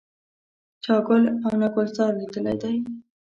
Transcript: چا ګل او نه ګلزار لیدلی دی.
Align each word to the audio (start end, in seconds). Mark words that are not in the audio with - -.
چا 0.83 0.95
ګل 1.07 1.23
او 1.43 1.51
نه 1.61 1.67
ګلزار 1.75 2.11
لیدلی 2.19 2.55
دی. 2.61 2.75